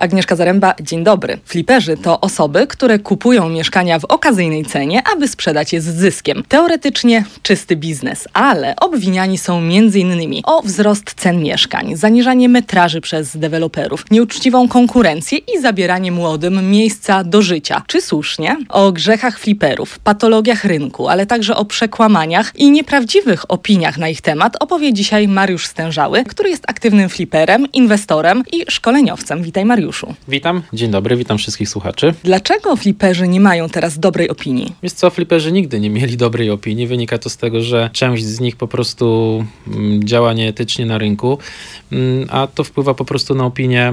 [0.00, 1.38] Agnieszka Zaręba, dzień dobry.
[1.44, 6.42] Fliperzy to osoby, które kupują mieszkania w okazyjnej cenie, aby sprzedać je z zyskiem.
[6.48, 10.40] Teoretycznie czysty biznes, ale obwiniani są m.in.
[10.44, 17.42] o wzrost cen mieszkań, zaniżanie metraży przez deweloperów, nieuczciwą konkurencję i zabieranie młodym miejsca do
[17.42, 17.82] życia.
[17.86, 18.56] Czy słusznie?
[18.68, 24.56] O grzechach fliperów, patologiach rynku, ale także o przekłamaniach i nieprawdziwych opiniach na ich temat
[24.60, 29.42] opowie dzisiaj Mariusz Stężały, który jest aktywnym fliperem, inwestorem i szkoleniowcem.
[29.42, 29.89] Witaj Mariusz.
[29.90, 30.14] Mariuszu.
[30.28, 32.14] Witam, dzień dobry, witam wszystkich słuchaczy.
[32.24, 34.72] Dlaczego fliperzy nie mają teraz dobrej opinii?
[34.82, 36.86] Wiesz co, fliperzy nigdy nie mieli dobrej opinii.
[36.86, 41.38] Wynika to z tego, że część z nich po prostu mm, działa nieetycznie na rynku,
[41.92, 43.92] mm, a to wpływa po prostu na opinię,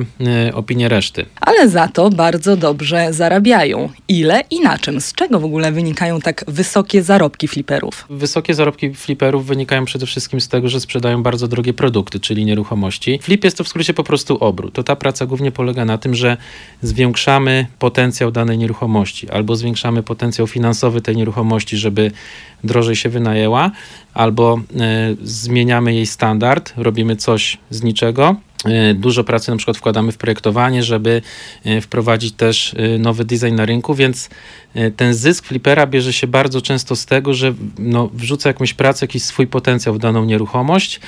[0.50, 1.26] y, opinię reszty.
[1.42, 3.90] Ale za to bardzo dobrze zarabiają.
[4.08, 5.02] Ile i na czym?
[5.02, 8.06] Z czego w ogóle wynikają tak wysokie zarobki fliperów?
[8.10, 13.20] Wysokie zarobki fliperów wynikają przede wszystkim z tego, że sprzedają bardzo drogie produkty, czyli nieruchomości.
[13.22, 14.74] Flip jest to w skrócie po prostu obrót.
[14.74, 16.38] To ta praca głównie polega na tym, że
[16.82, 22.12] zwiększamy potencjał danej nieruchomości albo zwiększamy potencjał finansowy tej nieruchomości, żeby
[22.64, 23.72] drożej się wynajęła,
[24.14, 24.60] albo
[25.12, 28.36] y, zmieniamy jej standard, robimy coś z niczego.
[28.66, 31.22] E, dużo pracy na przykład wkładamy w projektowanie, żeby
[31.66, 34.30] e, wprowadzić też nowy design na rynku, więc
[34.98, 39.24] ten zysk flipera bierze się bardzo często z tego, że no, wrzuca jakąś pracę, jakiś
[39.24, 41.00] swój potencjał w daną nieruchomość,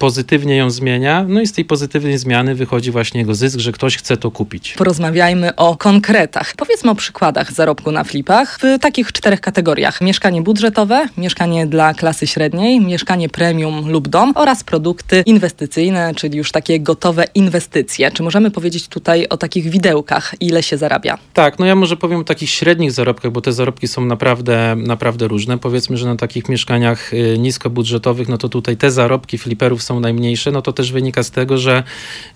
[0.00, 3.96] pozytywnie ją zmienia, no i z tej pozytywnej zmiany wychodzi właśnie jego zysk, że ktoś
[3.96, 4.74] chce to kupić.
[4.78, 6.54] Porozmawiajmy o konkretach.
[6.56, 10.00] Powiedzmy o przykładach zarobku na flipach w takich czterech kategoriach.
[10.00, 16.49] Mieszkanie budżetowe, mieszkanie dla klasy średniej, mieszkanie premium lub dom oraz produkty inwestycyjne, czyli już
[16.52, 18.10] takie gotowe inwestycje.
[18.10, 21.18] Czy możemy powiedzieć tutaj o takich widełkach, ile się zarabia?
[21.34, 25.28] Tak, no ja może powiem o takich średnich zarobkach, bo te zarobki są naprawdę, naprawdę
[25.28, 25.58] różne.
[25.58, 30.50] Powiedzmy, że na takich mieszkaniach y, niskobudżetowych, no to tutaj te zarobki fliperów są najmniejsze,
[30.50, 31.82] no to też wynika z tego, że,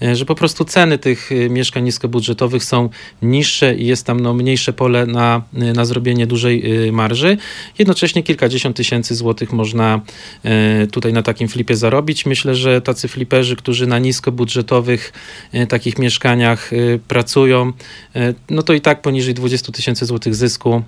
[0.03, 2.89] y, że po prostu ceny tych y, mieszkań niskobudżetowych są
[3.23, 7.36] niższe i jest tam no, mniejsze pole na, na zrobienie dużej marży.
[7.79, 10.01] Jednocześnie kilkadziesiąt tysięcy złotych można
[10.92, 12.27] tutaj na takim flipie zarobić.
[12.27, 15.13] Myślę, że tacy fliperzy, którzy na niskobudżetowych
[15.69, 16.70] takich mieszkaniach
[17.09, 17.73] pracują,
[18.51, 20.83] no to i tak poniżej 20 tysięcy złotych zysku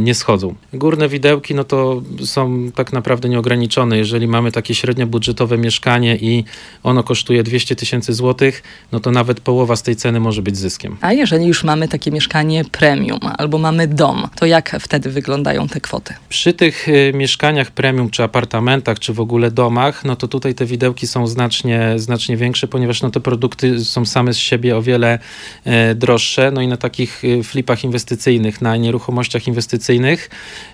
[0.00, 0.54] nie schodzą.
[0.72, 3.98] Górne widełki, no to są tak naprawdę nieograniczone.
[3.98, 6.44] Jeżeli mamy takie średnio budżetowe mieszkanie, i
[6.82, 8.62] ono kosztuje 200 tysięcy złotych,
[8.92, 10.96] no to nawet połowa z tej ceny może być zyskiem.
[11.00, 15.80] A jeżeli już mamy takie mieszkanie premium albo mamy dom, to jak wtedy wyglądają te
[15.80, 16.14] kwoty?
[16.28, 21.06] Przy tych mieszkaniach premium, czy apartamentach, czy w ogóle domach, no to tutaj te widełki
[21.06, 25.18] są znacznie, znacznie większe, ponieważ no te produkty są same z siebie o wiele
[25.64, 26.50] e, droższe.
[26.50, 30.30] No i na takich y, flipach inwestycyjnych, na nieruchomościach inwestycyjnych,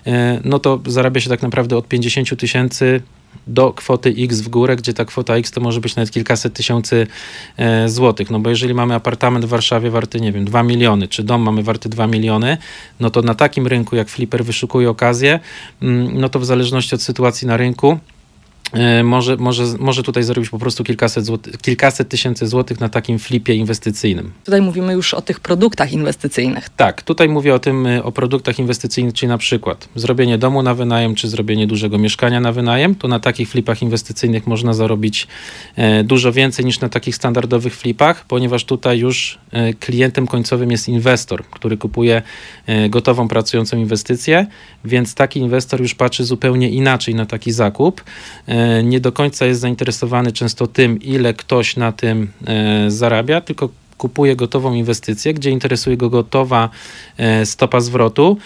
[0.07, 3.01] e, no to zarabia się tak naprawdę od 50 tysięcy
[3.47, 7.07] do kwoty X w górę, gdzie ta kwota X to może być nawet kilkaset tysięcy
[7.57, 8.29] e, złotych.
[8.29, 11.63] No bo jeżeli mamy apartament w Warszawie warty, nie wiem, 2 miliony, czy dom mamy
[11.63, 12.57] warty 2 miliony,
[12.99, 15.39] no to na takim rynku jak Flipper wyszukuje okazję,
[15.81, 18.12] mm, no to w zależności od sytuacji na rynku, E,
[19.03, 23.55] może, może, może tutaj zarobić po prostu kilkaset, złoty, kilkaset tysięcy złotych na takim flipie
[23.55, 24.31] inwestycyjnym.
[24.43, 26.69] Tutaj mówimy już o tych produktach inwestycyjnych.
[26.69, 30.73] Tak, tutaj mówię o tym, e, o produktach inwestycyjnych, czyli na przykład zrobienie domu na
[30.73, 35.27] wynajem, czy zrobienie dużego mieszkania na wynajem, to na takich flipach inwestycyjnych można zarobić
[35.75, 39.39] e, dużo więcej niż na takich standardowych flipach, ponieważ tutaj już
[39.79, 42.21] klientem końcowym jest inwestor, który kupuje
[42.89, 44.45] gotową, pracującą inwestycję,
[44.85, 48.03] więc taki inwestor już patrzy zupełnie inaczej na taki zakup
[48.47, 53.69] E, nie do końca jest zainteresowany często tym, ile ktoś na tym e, zarabia, tylko
[53.97, 56.69] kupuje gotową inwestycję, gdzie interesuje go gotowa
[57.17, 58.37] e, stopa zwrotu.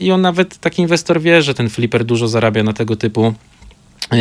[0.00, 3.55] I on nawet, taki inwestor wie, że ten flipper dużo zarabia na tego typu E,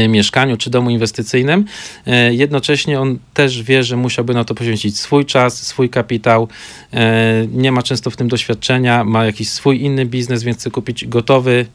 [0.09, 1.65] mieszkaniu czy domu inwestycyjnym.
[2.07, 6.47] E, jednocześnie on też wie, że musiałby na to poświęcić swój czas, swój kapitał.
[6.93, 11.07] E, nie ma często w tym doświadczenia, ma jakiś swój inny biznes, więc chce kupić
[11.07, 11.65] gotowy,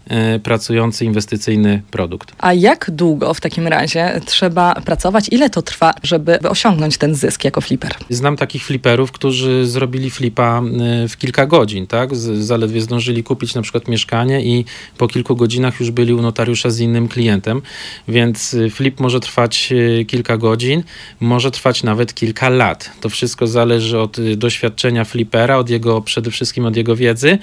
[0.43, 2.33] pracujący, inwestycyjny produkt.
[2.39, 5.29] A jak długo w takim razie trzeba pracować?
[5.31, 7.95] Ile to trwa, żeby osiągnąć ten zysk jako flipper?
[8.11, 10.63] Znam takich fliperów, którzy zrobili flipa
[11.09, 12.17] w kilka godzin, tak?
[12.17, 14.65] Zaledwie zdążyli kupić na przykład mieszkanie i
[14.99, 17.63] po kilku godzinach już byli u notariusza z innym klientem
[18.09, 20.83] więc y, flip może trwać y, kilka godzin,
[21.21, 22.91] może trwać nawet kilka lat.
[23.01, 27.39] To wszystko zależy od y, doświadczenia flipera, od jego, przede wszystkim od jego wiedzy,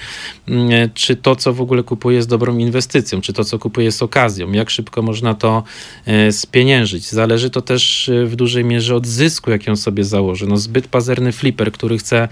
[0.48, 4.04] mm, czy to, co w ogóle kupuje jest dobrą inwestycją, czy to, co kupuje jest
[4.04, 5.64] okazją, jak szybko można to
[6.32, 7.10] spieniężyć.
[7.10, 10.48] Zależy to też w dużej mierze od zysku, jaki on sobie założy.
[10.48, 12.28] No, zbyt pazerny flipper, który chce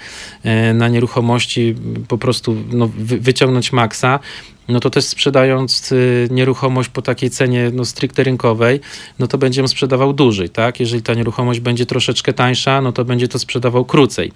[0.74, 1.75] na nieruchomości
[2.07, 4.19] po prostu no, wyciągnąć maksa,
[4.68, 8.80] no to też sprzedając y, nieruchomość po takiej cenie no, stricte rynkowej,
[9.20, 10.80] no to będzie ją sprzedawał dłużej, tak?
[10.80, 14.32] Jeżeli ta nieruchomość będzie troszeczkę tańsza, no to będzie to sprzedawał krócej.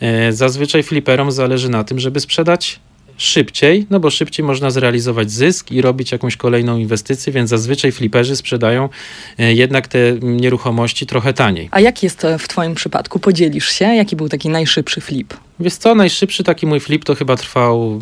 [0.00, 2.80] E, zazwyczaj fliperom zależy na tym, żeby sprzedać
[3.20, 8.36] szybciej, no bo szybciej można zrealizować zysk i robić jakąś kolejną inwestycję, więc zazwyczaj fliperzy
[8.36, 8.88] sprzedają
[9.38, 11.68] e, jednak te nieruchomości trochę taniej.
[11.70, 13.18] A jak jest to w Twoim przypadku?
[13.18, 13.84] Podzielisz się?
[13.84, 15.34] Jaki był taki najszybszy flip?
[15.60, 18.00] Wiesz co, najszybszy taki mój flip to chyba trwał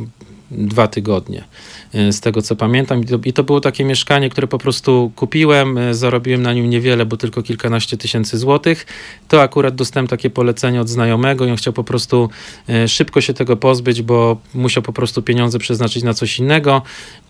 [0.50, 1.44] dwa tygodnie.
[1.94, 3.02] E, z tego co pamiętam.
[3.02, 6.70] I to, I to, było takie mieszkanie, które po prostu kupiłem, e, zarobiłem na nim
[6.70, 8.86] niewiele, bo tylko kilkanaście tysięcy złotych.
[9.28, 12.30] To akurat dostałem takie polecenie od znajomego i on chciał po prostu
[12.68, 16.82] e, szybko się tego pozbyć, bo musiał po prostu pieniądze przeznaczyć na coś innego.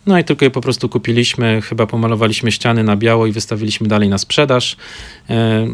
[0.06, 4.08] No i tylko je po prostu kupiliśmy, chyba pomalowaliśmy ściany na biało i wystawiliśmy dalej
[4.08, 4.76] na sprzedaż.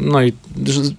[0.01, 0.33] No i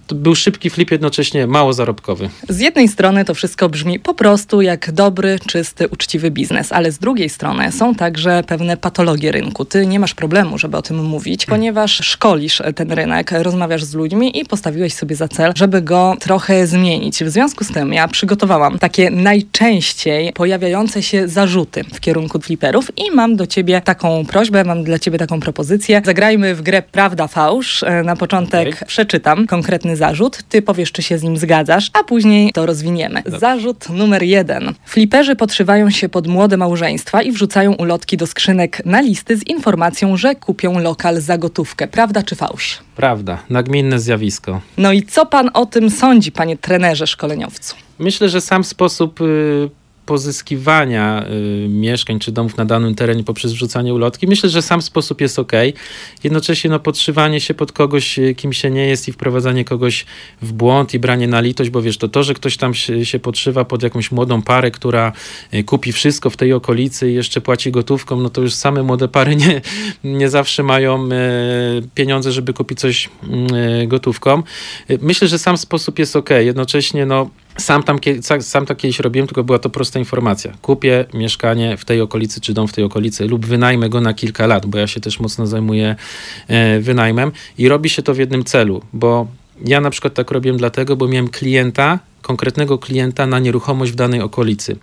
[0.09, 2.29] był szybki flip, jednocześnie mało zarobkowy.
[2.49, 6.99] Z jednej strony to wszystko brzmi po prostu jak dobry, czysty, uczciwy biznes, ale z
[6.99, 9.65] drugiej strony są także pewne patologie rynku.
[9.65, 14.39] Ty nie masz problemu, żeby o tym mówić, ponieważ szkolisz ten rynek, rozmawiasz z ludźmi
[14.39, 17.23] i postawiłeś sobie za cel, żeby go trochę zmienić.
[17.23, 23.11] W związku z tym ja przygotowałam takie najczęściej pojawiające się zarzuty w kierunku fliperów i
[23.11, 26.01] mam do ciebie taką prośbę, mam dla ciebie taką propozycję.
[26.05, 27.85] Zagrajmy w grę Prawda Fałsz.
[28.03, 28.87] Na początek okay.
[28.87, 33.23] przeczytam konkretny zarzut, ty powiesz, czy się z nim zgadzasz, a później to rozwiniemy.
[33.25, 34.73] Zarzut numer jeden.
[34.85, 40.17] Fliperzy podszywają się pod młode małżeństwa i wrzucają ulotki do skrzynek na listy z informacją,
[40.17, 41.87] że kupią lokal za gotówkę.
[41.87, 42.79] Prawda czy fałsz?
[42.95, 43.37] Prawda.
[43.49, 44.61] Nagminne zjawisko.
[44.77, 47.75] No i co pan o tym sądzi, panie trenerze szkoleniowcu?
[47.99, 49.69] Myślę, że sam sposób y,
[50.07, 51.25] pozyskiwania
[51.65, 54.27] y, mieszkań czy domów na danym terenie poprzez wrzucanie ulotki.
[54.27, 55.51] Myślę, że sam sposób jest ok.
[56.23, 60.05] Jednocześnie no, podszywanie się pod kogoś, y, kim się nie jest i wprowadzanie kogoś
[60.41, 63.19] w błąd i branie na litość, bo wiesz, to to, że ktoś tam się, się
[63.19, 65.13] podszywa pod jakąś młodą parę, która
[65.53, 69.07] y, kupi wszystko w tej okolicy i jeszcze płaci gotówką, no to już same młode
[69.07, 69.61] pary nie,
[70.03, 71.09] nie zawsze mają y,
[71.95, 73.09] pieniądze, żeby kupić coś
[73.83, 74.43] y, gotówką.
[75.01, 76.29] Myślę, że sam sposób jest ok.
[76.29, 77.99] Jednocześnie no sam tam
[78.41, 80.53] sam tak kiedyś robiłem, tylko była to prosta informacja.
[80.61, 84.47] Kupię mieszkanie w tej okolicy, czy dom w tej okolicy, lub wynajmę go na kilka
[84.47, 85.95] lat, bo ja się też mocno zajmuję
[86.47, 89.27] e, wynajmem i robi się to w jednym celu, bo
[89.65, 94.21] ja na przykład tak robiłem dlatego, bo miałem klienta, konkretnego klienta na nieruchomość w danej
[94.21, 94.75] okolicy.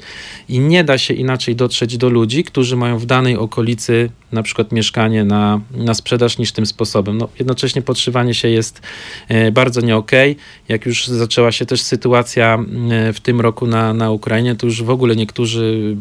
[0.49, 4.73] I nie da się inaczej dotrzeć do ludzi, którzy mają w danej okolicy na przykład
[4.73, 7.19] mieszkanie na, na sprzedaż niż tym sposobem.
[7.19, 8.81] No, jednocześnie podszywanie się jest
[9.29, 9.97] e, bardzo nie.
[9.97, 10.37] Okay.
[10.69, 12.59] Jak już zaczęła się też sytuacja
[12.91, 15.97] e, w tym roku na, na Ukrainie, to już w ogóle niektórzy,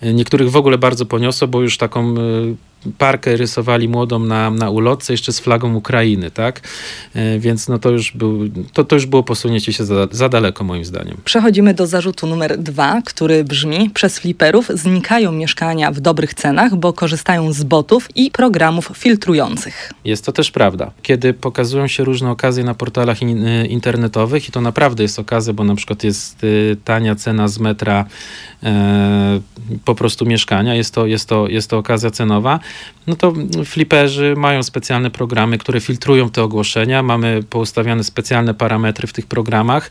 [0.00, 2.14] e, niektórych w ogóle bardzo poniosło, bo już taką
[2.98, 6.60] parkę rysowali młodą na, na ulotce jeszcze z flagą Ukrainy, tak?
[7.38, 8.40] Więc no to już, był,
[8.72, 11.16] to, to już było posunięcie się za, za daleko moim zdaniem.
[11.24, 16.92] Przechodzimy do zarzutu numer dwa, który brzmi: Przez fliperów znikają mieszkania w dobrych cenach, bo
[16.92, 19.92] korzystają z botów i programów filtrujących.
[20.04, 20.90] Jest to też prawda.
[21.02, 25.52] Kiedy pokazują się różne okazje na portalach in, y, internetowych, i to naprawdę jest okazja,
[25.52, 28.04] bo na przykład jest y, tania cena z metra
[28.62, 29.40] e,
[29.84, 32.60] po prostu mieszkania, jest to, jest, to, jest to okazja cenowa,
[33.06, 33.32] no to
[33.64, 37.02] fliperzy mają specjalne programy, które filtrują te ogłoszenia.
[37.02, 39.90] Mamy poustawiane specjalne parametry w tych programach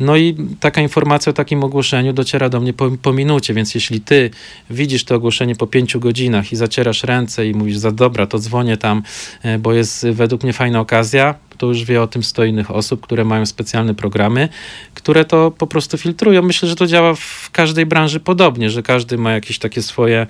[0.00, 4.00] no i taka informacja o takim ogłoszeniu dociera do mnie po, po, minucie, więc jeśli
[4.00, 4.30] ty
[4.70, 8.76] widzisz to ogłoszenie po pięciu godzinach i zacierasz ręce i mówisz za dobra, to dzwonię
[8.76, 9.02] tam,
[9.42, 13.00] e, bo jest według mnie fajna okazja, to już wie o tym 100 innych osób,
[13.00, 14.48] które mają specjalne programy,
[14.94, 16.42] które to po prostu filtrują.
[16.42, 20.26] Myślę, że to działa w każdej branży podobnie, że każdy ma jakieś takie swoje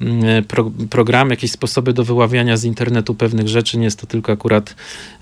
[0.00, 3.78] mm, e, pro, programy, jakieś sposoby do wyławiania z internetu pewnych rzeczy.
[3.78, 4.74] Nie jest to tylko akurat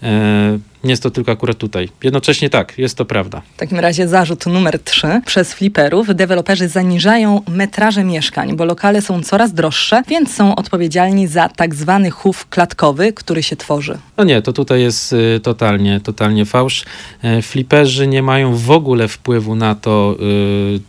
[0.03, 1.89] e, nie jest to tylko akurat tutaj.
[2.03, 3.43] Jednocześnie tak, jest to prawda.
[3.57, 5.21] W takim razie zarzut numer 3.
[5.27, 11.49] Przez fliperów deweloperzy zaniżają metraże mieszkań, bo lokale są coraz droższe, więc są odpowiedzialni za
[11.49, 13.99] tak zwany chów klatkowy, który się tworzy.
[14.17, 16.85] No nie, to tutaj jest y, totalnie, totalnie fałsz.
[17.23, 20.81] E, fliperzy nie mają w ogóle wpływu na to, y,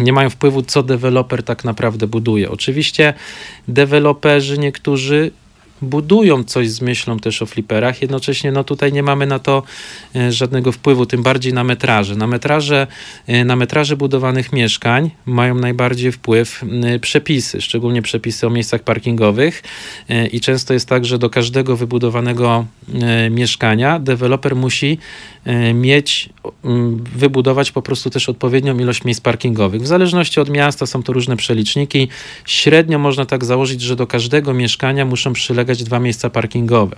[0.00, 2.50] nie mają wpływu, co deweloper tak naprawdę buduje.
[2.50, 3.14] Oczywiście
[3.68, 5.30] deweloperzy niektórzy
[5.84, 8.02] budują coś z myślą też o fliperach.
[8.02, 9.62] Jednocześnie no tutaj nie mamy na to
[10.16, 12.16] e, żadnego wpływu, tym bardziej na metraże.
[12.16, 12.86] Na metraże,
[13.26, 16.64] e, na metraże budowanych mieszkań mają najbardziej wpływ
[17.00, 19.62] przepisy, szczególnie przepisy o miejscach parkingowych
[20.08, 22.66] e, i często jest tak, że do każdego wybudowanego
[23.30, 24.98] mieszkania deweloper musi
[25.74, 26.28] mieć,
[27.16, 29.82] wybudować po prostu też odpowiednią ilość miejsc parkingowych.
[29.82, 32.08] W zależności od miasta są to różne przeliczniki.
[32.44, 36.96] Średnio można tak założyć, że do każdego mieszkania muszą przylegać dwa miejsca parkingowe.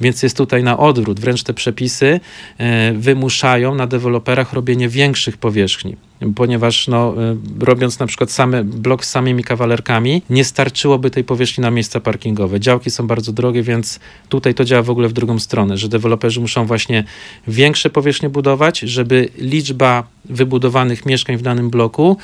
[0.00, 1.20] Więc jest tutaj na odwrót.
[1.20, 2.20] Wręcz te przepisy
[2.58, 5.96] e, wymuszają na deweloperach robienie większych powierzchni.
[6.34, 7.14] Ponieważ no,
[7.60, 12.00] y, robiąc na przykład same, blok z samymi kawalerkami, nie starczyłoby tej powierzchni na miejsca
[12.00, 12.60] parkingowe.
[12.60, 16.40] Działki są bardzo drogie, więc tutaj to działa w ogóle w drugą stronę, że deweloperzy
[16.40, 17.04] muszą właśnie
[17.48, 22.16] większe powierzchnie budować, żeby liczba wybudowanych mieszkań w danym bloku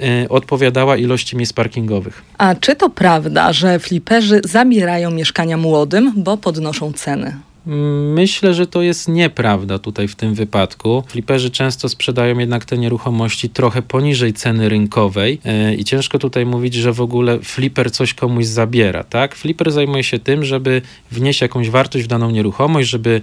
[0.00, 2.22] y, odpowiadała ilości miejsc parkingowych.
[2.38, 7.36] A czy to prawda, że fliperzy zabierają mieszkania młodym, bo podnoszą ceny?
[7.66, 11.04] Myślę, że to jest nieprawda tutaj w tym wypadku.
[11.08, 16.74] Fliperzy często sprzedają jednak te nieruchomości trochę poniżej ceny rynkowej e, i ciężko tutaj mówić,
[16.74, 19.34] że w ogóle fliper coś komuś zabiera, tak?
[19.34, 23.20] Fliper zajmuje się tym, żeby wnieść jakąś wartość w daną nieruchomość, żeby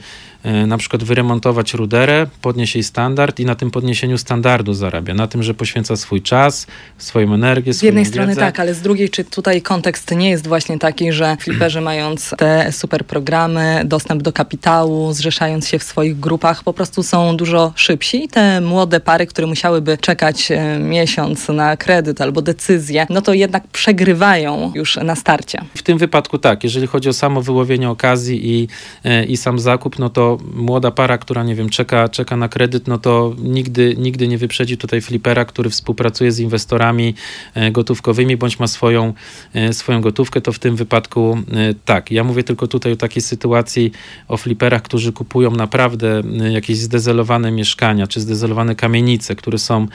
[0.67, 5.43] na przykład wyremontować ruderę, podnieść jej standard i na tym podniesieniu standardu zarabia, na tym,
[5.43, 6.67] że poświęca swój czas,
[6.97, 10.79] swoją energię, Z jednej strony tak, ale z drugiej, czy tutaj kontekst nie jest właśnie
[10.79, 16.63] taki, że fliperzy mając te super programy, dostęp do kapitału, zrzeszając się w swoich grupach,
[16.63, 18.23] po prostu są dużo szybsi.
[18.23, 23.33] I te młode pary, które musiałyby czekać e, miesiąc na kredyt albo decyzję, no to
[23.33, 25.61] jednak przegrywają już na starcie.
[25.75, 28.67] W tym wypadku tak, jeżeli chodzi o samo wyłowienie okazji i,
[29.03, 32.87] e, i sam zakup, no to młoda para, która nie wiem, czeka, czeka na kredyt,
[32.87, 37.15] no to nigdy, nigdy nie wyprzedzi tutaj flipera, który współpracuje z inwestorami
[37.53, 39.13] e, gotówkowymi, bądź ma swoją,
[39.53, 42.11] e, swoją gotówkę, to w tym wypadku e, tak.
[42.11, 43.91] Ja mówię tylko tutaj o takiej sytuacji,
[44.27, 46.21] o fliperach, którzy kupują naprawdę
[46.51, 49.87] jakieś zdezelowane mieszkania, czy zdezelowane kamienice, które są,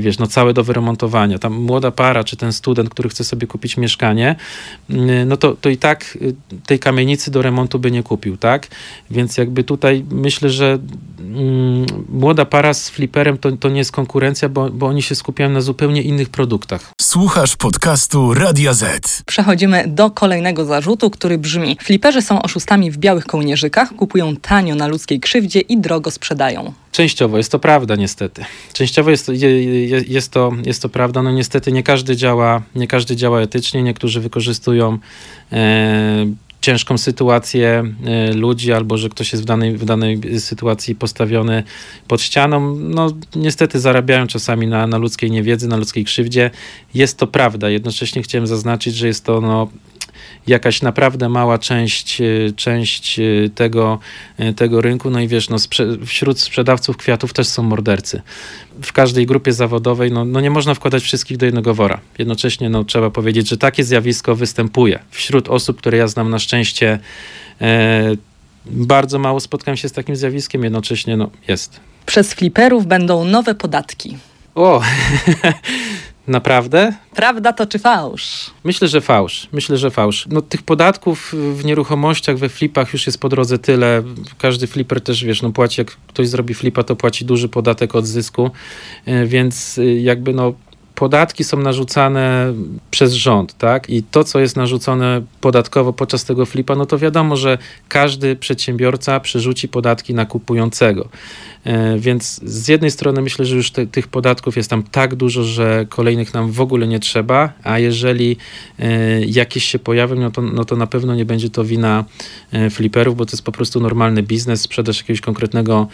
[0.00, 1.38] wiesz, no całe do wyremontowania.
[1.38, 4.36] Tam młoda para, czy ten student, który chce sobie kupić mieszkanie,
[5.26, 6.18] no to, to i tak
[6.66, 8.68] tej kamienicy do remontu by nie kupił, tak?
[9.10, 10.78] Więc jakby tutaj myślę, że
[11.20, 15.50] mm, młoda para z fliperem to, to nie jest konkurencja, bo, bo oni się skupiają
[15.50, 16.92] na zupełnie innych produktach.
[17.00, 19.22] Słuchasz podcastu Radia Z.
[19.26, 24.86] Przechodzimy do kolejnego zarzutu, który brzmi: Fliperzy są oszustami w białych kołnierzykach, kupują tanio na
[24.86, 26.72] ludzkiej krzywdzie i drogo sprzedają.
[26.92, 28.44] Częściowo jest to prawda, niestety.
[28.72, 29.32] Częściowo jest to,
[30.08, 31.22] jest to, jest to prawda.
[31.22, 34.98] No niestety nie każdy działa, nie każdy działa etycznie, niektórzy wykorzystują
[35.52, 36.26] e,
[36.60, 41.62] ciężką sytuację e, ludzi, albo że ktoś jest w danej, w danej sytuacji postawiony
[42.08, 46.50] pod ścianą, no niestety zarabiają czasami na, na ludzkiej niewiedzy, na ludzkiej krzywdzie.
[46.94, 47.70] Jest to prawda.
[47.70, 49.68] Jednocześnie chciałem zaznaczyć, że jest to no,
[50.46, 52.24] jakaś naprawdę mała część, e,
[52.56, 53.22] część e,
[53.54, 53.98] tego,
[54.38, 55.10] e, tego rynku.
[55.10, 58.22] No i wiesz, no, sprze wśród sprzedawców kwiatów też są mordercy.
[58.82, 62.00] W każdej grupie zawodowej no, no nie można wkładać wszystkich do jednego wora.
[62.18, 64.98] Jednocześnie no, trzeba powiedzieć, że takie zjawisko występuje.
[65.10, 66.98] Wśród osób, które ja znam na szczęście,
[67.60, 68.16] e,
[68.66, 71.80] bardzo mało spotkałem się z takim zjawiskiem, jednocześnie no, jest.
[72.06, 74.18] Przez fliperów będą nowe podatki.
[74.54, 74.82] O,
[76.28, 76.92] Naprawdę?
[77.14, 78.50] Prawda to czy fałsz?
[78.64, 79.48] Myślę, że fałsz.
[79.52, 80.26] Myślę, że fałsz.
[80.30, 84.02] No, tych podatków w nieruchomościach, we flipach już jest po drodze tyle.
[84.38, 88.06] Każdy flipper też, wiesz, no płaci, jak ktoś zrobi flipa, to płaci duży podatek od
[88.06, 88.50] zysku,
[89.06, 90.54] e, więc y, jakby no
[90.98, 92.54] podatki są narzucane
[92.90, 93.90] przez rząd, tak?
[93.90, 97.58] I to, co jest narzucone podatkowo podczas tego flipa, no to wiadomo, że
[97.88, 101.08] każdy przedsiębiorca przerzuci podatki na kupującego.
[101.68, 105.44] E, więc z jednej strony myślę, że już te, tych podatków jest tam tak dużo,
[105.44, 108.36] że kolejnych nam w ogóle nie trzeba, a jeżeli
[108.78, 112.04] e, jakieś się pojawią, no to, no to na pewno nie będzie to wina
[112.52, 115.88] e, fliperów, bo to jest po prostu normalny biznes, sprzedaż jakiegoś konkretnego,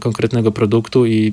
[0.00, 1.32] konkretnego produktu i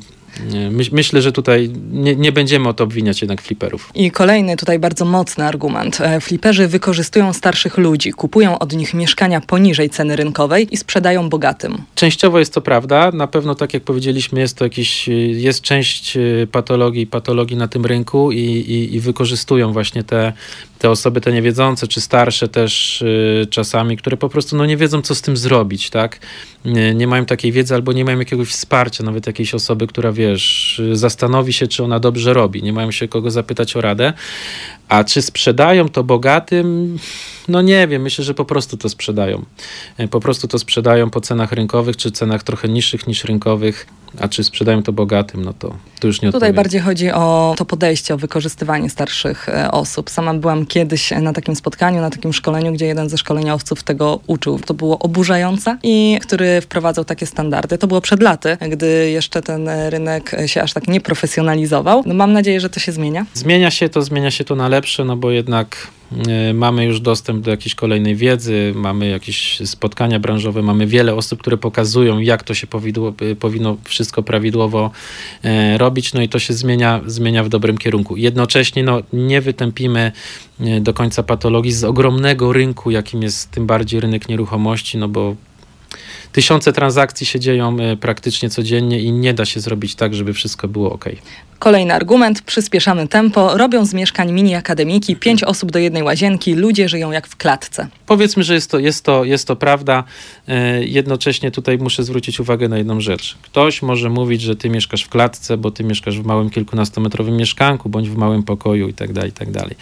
[0.71, 3.91] Myś, myślę, że tutaj nie, nie, będziemy o to obwiniać jednak fliperów.
[3.95, 6.01] I kolejny tutaj bardzo mocny argument.
[6.01, 11.77] E, fliperzy wykorzystują starszych ludzi, kupują od nich mieszkania poniżej ceny rynkowej i sprzedają bogatym.
[11.95, 13.11] Częściowo jest to prawda.
[13.11, 17.85] Na pewno, tak jak powiedzieliśmy, jest to jakiś, jest część e, patologii, patologii na tym
[17.85, 20.33] rynku i, i, i wykorzystują właśnie te,
[20.79, 25.01] te osoby, te niewiedzące, czy starsze też y, czasami, które po prostu no, nie wiedzą,
[25.01, 26.19] co z tym zrobić, tak?
[26.65, 30.81] Nie, nie, mają takiej wiedzy albo nie mają jakiegoś wsparcia, nawet jakiejś osoby, która, wiesz,
[30.93, 34.13] zastanowi się, czy ona dobrze robi, nie mają się kogo zapytać o radę.
[34.89, 36.97] A czy sprzedają to bogatym?
[37.47, 39.45] No nie wiem, myślę, że po prostu to sprzedają.
[39.97, 43.87] E, po prostu to sprzedają po cenach rynkowych, czy cenach trochę niższych niż rynkowych,
[44.19, 46.55] a czy sprzedają to bogatym, no to, to już nie Tutaj odpowiem.
[46.55, 50.09] bardziej chodzi o to podejście, o wykorzystywanie starszych e, osób.
[50.09, 54.59] Sama byłam kiedyś na takim spotkaniu, na takim szkoleniu, gdzie jeden ze szkoleniowców tego uczył.
[54.59, 57.77] To było oburzające i który wprowadzał takie standardy.
[57.77, 62.03] To było przed laty, gdy jeszcze ten rynek się aż tak nie profesjonalizował.
[62.05, 63.25] No mam nadzieję, że to się zmienia.
[63.33, 65.87] Zmienia się to, zmienia się to na lepsze, no bo jednak
[66.53, 71.57] mamy już dostęp do jakiejś kolejnej wiedzy, mamy jakieś spotkania branżowe, mamy wiele osób, które
[71.57, 74.91] pokazują, jak to się powidło, y, powinno wszystko prawidłowo
[75.45, 78.17] y, robić, no i to się zmienia, zmienia w dobrym kierunku.
[78.17, 80.11] Jednocześnie no, nie wytępimy
[80.81, 85.35] do końca patologii z ogromnego rynku, jakim jest tym bardziej rynek nieruchomości, no bo
[86.31, 90.67] tysiące transakcji się dzieją e, praktycznie codziennie i nie da się zrobić tak, żeby wszystko
[90.67, 91.05] było ok.
[91.59, 96.89] Kolejny argument, przyspieszamy tempo, robią z mieszkań mini akademiki, pięć osób do jednej łazienki, ludzie
[96.89, 97.87] żyją jak w klatce.
[98.05, 100.03] Powiedzmy, że jest to, jest to, jest to prawda.
[100.47, 103.37] E, jednocześnie tutaj muszę zwrócić uwagę na jedną rzecz.
[103.41, 107.89] Ktoś może mówić, że ty mieszkasz w klatce, bo ty mieszkasz w małym kilkunastometrowym mieszkanku,
[107.89, 109.75] bądź w małym pokoju i tak dalej, i tak dalej.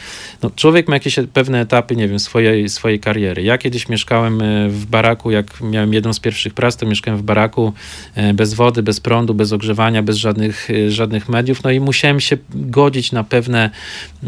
[0.44, 3.44] No, człowiek ma jakieś pewne etapy, nie wiem, swojej, swojej kariery.
[3.44, 7.24] Ja kiedyś mieszkałem e, w baraku, jak miałem jedną z pierwszych prac, to mieszkałem w
[7.24, 7.74] baraku
[8.15, 12.38] e, bez wody, bez prądu, bez ogrzewania, bez żadnych, żadnych mediów no i musiałem się
[12.50, 13.69] godzić na pewne,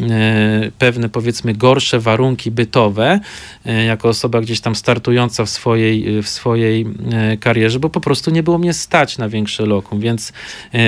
[0.09, 3.19] e, pewne powiedzmy gorsze warunki bytowe,
[3.65, 8.31] e, jako osoba gdzieś tam startująca w swojej, w swojej e, karierze, bo po prostu
[8.31, 10.33] nie było mnie stać na większe lokum, więc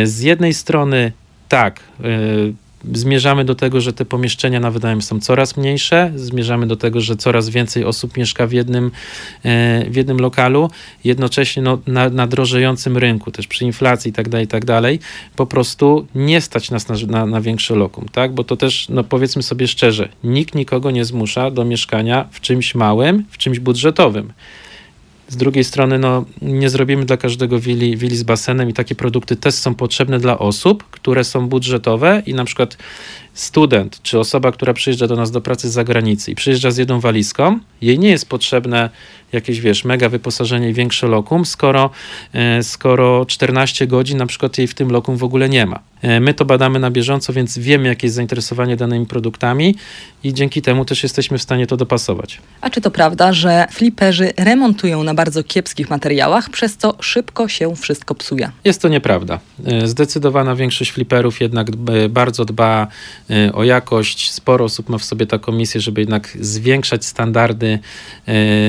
[0.03, 1.11] z jednej strony
[1.49, 1.79] tak,
[2.93, 7.15] Zmierzamy do tego, że te pomieszczenia na wynajem są coraz mniejsze, zmierzamy do tego, że
[7.15, 8.91] coraz więcej osób mieszka w jednym,
[9.43, 10.69] e, w jednym lokalu,
[11.03, 14.65] jednocześnie no, na, na drożejącym rynku, też przy inflacji i tak dalej, i tak
[15.35, 18.33] po prostu nie stać nas na, na, na większe lokum, tak?
[18.33, 22.75] Bo to też, no powiedzmy sobie szczerze, nikt nikogo nie zmusza do mieszkania w czymś
[22.75, 24.33] małym, w czymś budżetowym.
[25.29, 29.35] Z drugiej strony, no, nie zrobimy dla każdego willi, willi z basenem i takie produkty
[29.35, 32.77] też są potrzebne dla osób, które są budżetowe i na przykład
[33.39, 36.99] student czy osoba, która przyjeżdża do nas do pracy z zagranicy i przyjeżdża z jedną
[36.99, 38.89] walizką, jej nie jest potrzebne
[39.31, 41.89] jakieś, wiesz, mega wyposażenie i większe lokum, skoro,
[42.33, 45.79] e, skoro 14 godzin na przykład jej w tym lokum w ogóle nie ma.
[46.01, 49.75] E, my to badamy na bieżąco, więc wiemy, jakie jest zainteresowanie danymi produktami
[50.23, 52.41] i dzięki temu też jesteśmy w stanie to dopasować.
[52.61, 57.75] A czy to prawda, że fliperzy remontują na bardzo kiepskich materiałach, przez co szybko się
[57.75, 58.51] wszystko psuje?
[58.65, 59.39] Jest to nieprawda.
[59.65, 61.75] E, zdecydowana większość fliperów jednak
[62.09, 62.87] bardzo dba
[63.53, 64.31] o jakość.
[64.31, 67.79] Sporo osób ma w sobie taką misję, żeby jednak zwiększać standardy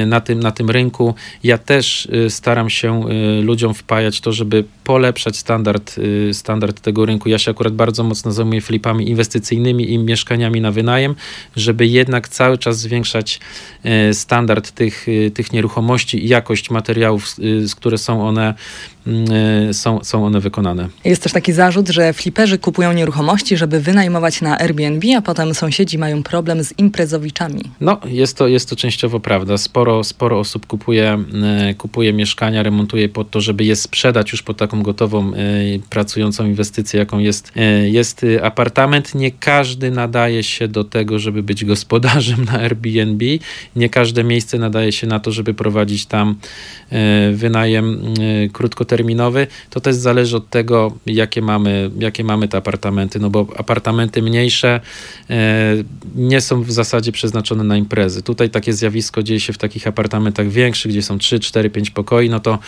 [0.06, 1.14] na tym, na tym rynku.
[1.44, 7.06] Ja też y, staram się y, ludziom wpajać to, żeby polepszać standard, y, standard tego
[7.06, 7.28] rynku.
[7.28, 11.14] Ja się akurat bardzo mocno zajmuję flipami inwestycyjnymi i mieszkaniami na wynajem,
[11.56, 13.40] żeby jednak cały czas zwiększać
[14.12, 17.28] standard tych, tych nieruchomości i jakość materiałów,
[17.64, 18.54] z które są one
[19.72, 20.88] są, są one wykonane.
[21.04, 25.98] Jest też taki zarzut, że fliperzy kupują nieruchomości, żeby wynajmować na Airbnb, a potem sąsiedzi
[25.98, 27.60] mają problem z imprezowiczami.
[27.80, 29.58] No, jest to, jest to częściowo prawda.
[29.58, 34.54] Sporo, sporo osób kupuje, e, kupuje mieszkania, remontuje po to, żeby je sprzedać już po
[34.54, 35.36] taką gotową, e,
[35.90, 37.52] pracującą inwestycję, jaką jest,
[37.84, 39.14] jest apartament.
[39.14, 43.24] Nie każdy nadaje się do tego, żeby być gospodarzem na Airbnb.
[43.76, 46.36] Nie każde miejsce nadaje się na to, żeby prowadzić tam
[47.32, 48.14] wynajem
[48.52, 53.46] krótko długoterminowy, to też zależy od tego, jakie mamy, jakie mamy te apartamenty, no bo
[53.56, 54.80] apartamenty mniejsze
[55.30, 55.76] e,
[56.14, 58.22] nie są w zasadzie przeznaczone na imprezy.
[58.22, 62.30] Tutaj takie zjawisko dzieje się w takich apartamentach większych, gdzie są 3, 4, 5 pokoi,
[62.30, 62.58] no to,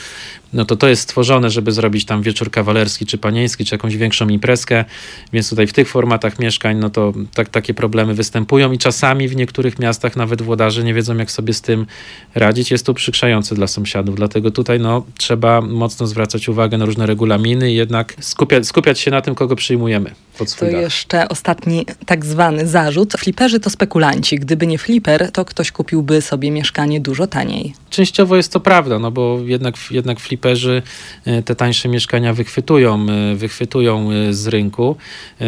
[0.52, 4.28] no to to jest stworzone, żeby zrobić tam wieczór kawalerski, czy panieński, czy jakąś większą
[4.28, 4.85] imprezkę,
[5.32, 9.37] więc tutaj w tych formatach mieszkań, no to tak, takie problemy występują i czasami w
[9.37, 11.87] niektórych miastach nawet włodarze nie wiedzą, jak sobie z tym
[12.35, 12.70] radzić.
[12.70, 17.72] Jest to uprzykrzające dla sąsiadów, dlatego tutaj no, trzeba mocno zwracać uwagę na różne regulaminy
[17.72, 20.83] i jednak skupiać, skupiać się na tym, kogo przyjmujemy pod swój To dach.
[20.83, 23.12] jeszcze ostatni tak zwany zarzut.
[23.12, 24.38] Fliperzy to spekulanci.
[24.38, 27.75] Gdyby nie fliper, to ktoś kupiłby sobie mieszkanie dużo taniej.
[27.90, 30.83] Częściowo jest to prawda, no bo jednak, jednak fliperzy
[31.25, 34.96] e, te tańsze mieszkania wychwytują, e, wychwytują e, z rynku,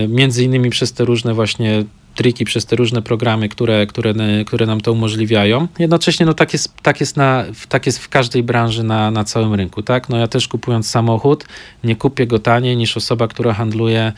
[0.08, 4.14] między innymi przez te różne właśnie triki, przez te różne programy, które, które,
[4.46, 5.68] które nam to umożliwiają.
[5.78, 9.54] Jednocześnie no, tak, jest, tak, jest na, tak jest w każdej branży na, na całym
[9.54, 9.82] rynku.
[9.82, 10.08] Tak?
[10.08, 11.44] No, ja też kupując samochód,
[11.84, 14.12] nie kupię go taniej niż osoba, która handluje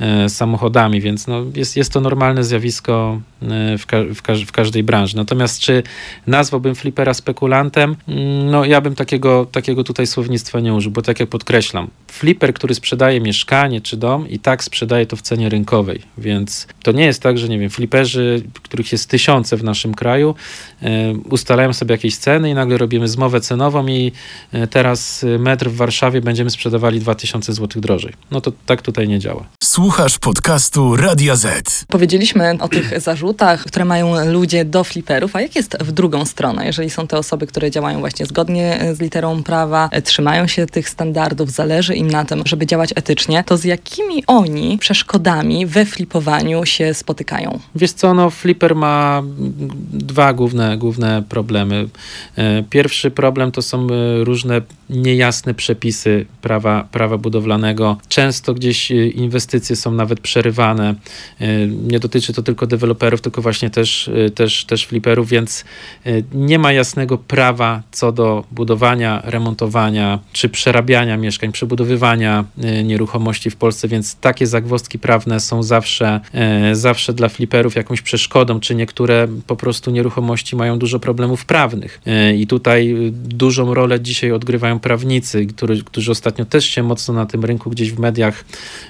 [0.00, 4.52] e, samochodami, więc no, jest, jest to normalne zjawisko e, w, ka w, ka w,
[4.52, 5.16] każdej branży.
[5.16, 5.82] Natomiast czy
[6.26, 7.96] nazwałbym flipera spekulantem?
[8.08, 12.54] Mm, no ja bym takiego, takiego tutaj słownictwa nie użył, bo tak jak podkreślam, fliper,
[12.54, 17.04] który sprzedaje mieszkanie czy dom i tak sprzedaje to w cenie rynkowej, więc to nie
[17.04, 20.34] jest tak, że nie wiem, fliperzy, których jest tysiące w naszym kraju,
[21.30, 24.12] ustalają sobie jakieś ceny i nagle robimy zmowę cenową i
[24.52, 28.12] e, teraz metr w Warszawie będziemy sprzedawali 2000 zł drożej.
[28.30, 29.44] No to tak tutaj nie działa.
[29.64, 31.84] Słuchasz podcastu Radia Z.
[31.88, 36.66] Powiedzieliśmy o tych zarzutach, które mają ludzie do fliperów, a jak jest w drugą stronę?
[36.66, 41.50] Jeżeli są te osoby, które działają właśnie zgodnie z literą prawa, trzymają się tych standardów,
[41.50, 46.94] zależy im na tym, żeby działać etycznie, to z jakimi oni przeszkodami we flipowaniu się
[46.94, 47.58] spotykają?
[47.74, 49.22] Wiesz co, no Flipper ma
[49.92, 51.88] dwa główne główne, problemy.
[52.70, 53.86] Pierwszy problem to są
[54.24, 57.96] różne niejasne przepisy prawa, prawa budowlanego.
[58.08, 60.94] Często gdzieś inwestycje są nawet przerywane.
[61.82, 65.64] Nie dotyczy to tylko deweloperów, tylko właśnie też, też, też fliperów, więc
[66.34, 72.44] nie ma jasnego prawa co do budowania, remontowania czy przerabiania mieszkań, przebudowywania
[72.84, 78.60] nieruchomości w Polsce, więc takie zagwozdki prawne są zawsze, e, zawsze dla fliperów jakąś przeszkodą,
[78.60, 82.00] czy niektóre po prostu nieruchomości mają dużo problemów prawnych.
[82.06, 87.26] E, I tutaj dużą rolę dzisiaj odgrywają prawnicy, którzy, którzy ostatnio też się mocno na
[87.26, 88.44] tym rynku gdzieś w mediach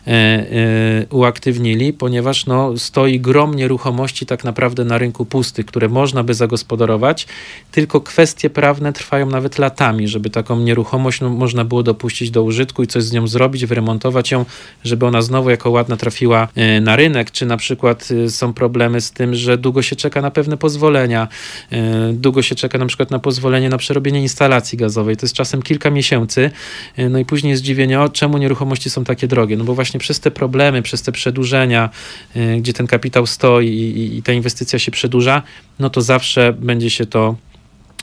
[0.07, 6.35] e, uaktywnili, ponieważ no, stoi grom nieruchomości tak naprawdę na rynku pustych, które można by
[6.35, 7.27] zagospodarować,
[7.71, 12.83] tylko kwestie prawne trwają nawet latami, żeby taką nieruchomość no, można było dopuścić do użytku
[12.83, 14.45] i coś z nią zrobić, wyremontować ją,
[14.85, 19.01] żeby ona znowu jako ładna trafiła e, na rynek, czy na przykład e, są problemy
[19.01, 21.62] z tym, że długo się czeka na pewne pozwolenia, e,
[22.13, 25.91] długo się czeka na przykład na pozwolenie na przerobienie instalacji gazowej, to jest czasem kilka
[25.91, 26.51] miesięcy,
[27.11, 30.31] no i później zdziwienie, o czemu nieruchomości są takie drogie, no bo właśnie przez te
[30.31, 31.91] problemy, przez te przedłużenia,
[32.59, 35.43] gdzie ten kapitał stoi i, i ta inwestycja się przedłuża,
[35.79, 37.37] no to zawsze będzie się to